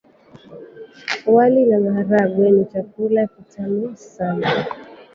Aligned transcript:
Wali 1.35 1.61
na 1.69 1.79
maharagwe 1.85 2.47
ni 2.55 2.65
chakula 2.71 3.21
kitamu 3.33 3.85
sana. 3.97 4.49